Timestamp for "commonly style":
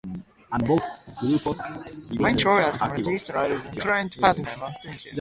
2.79-3.49